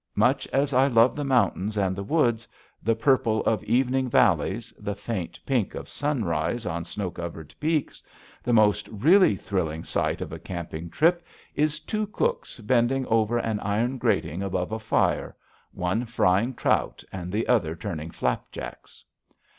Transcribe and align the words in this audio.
Much 0.15 0.47
as 0.47 0.73
I 0.73 0.87
love 0.87 1.15
the 1.15 1.23
mountains 1.23 1.77
and 1.77 1.95
the 1.95 2.01
woods, 2.01 2.47
the 2.81 2.95
purple 2.95 3.43
of 3.43 3.63
evening 3.65 4.09
valleys, 4.09 4.73
the 4.79 4.95
faint 4.95 5.39
pink 5.45 5.75
of 5.75 5.87
sunrise 5.87 6.65
on 6.65 6.83
snow 6.85 7.11
covered 7.11 7.53
peaks, 7.59 8.01
the 8.41 8.51
most 8.51 8.87
really 8.87 9.35
thrilling 9.35 9.83
sight 9.83 10.19
of 10.19 10.33
a 10.33 10.39
camping 10.39 10.89
trip 10.89 11.23
is 11.53 11.79
two 11.79 12.07
cooks 12.07 12.59
bending 12.61 13.05
over 13.05 13.37
an 13.37 13.59
iron 13.59 13.99
grating 13.99 14.41
above 14.41 14.71
a 14.71 14.79
fire, 14.79 15.35
one 15.71 16.03
frying 16.05 16.55
trout 16.55 17.03
and 17.11 17.31
the 17.31 17.47
other 17.47 17.75
turning 17.75 18.09
flapjacks. 18.09 19.05